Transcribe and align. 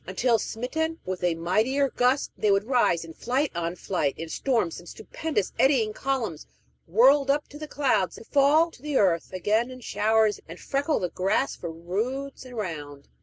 until, 0.07 0.39
smitten 0.39 0.97
with 1.05 1.23
a 1.23 1.35
mightier 1.35 1.87
gust, 1.91 2.31
they 2.35 2.49
would 2.49 2.63
rise 2.63 3.05
in 3.05 3.13
flight 3.13 3.51
on 3.53 3.75
flight, 3.75 4.15
in 4.17 4.27
storms 4.27 4.79
and 4.79 4.89
stupendous, 4.89 5.53
eddying 5.59 5.93
columns, 5.93 6.47
whirled 6.87 7.29
up 7.29 7.47
to 7.47 7.59
the 7.59 7.67
clouds, 7.67 8.15
to 8.15 8.23
fall 8.23 8.71
to 8.71 8.81
the 8.81 8.97
earth 8.97 9.31
again 9.31 9.69
in 9.69 9.79
showers, 9.79 10.39
and 10.49 10.59
freckle 10.59 10.99
the 11.01 11.09
grass 11.09 11.55
for 11.55 11.71
roods 11.71 12.47
around. 12.47 13.07